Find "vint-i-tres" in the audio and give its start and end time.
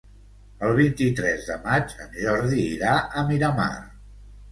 0.77-1.43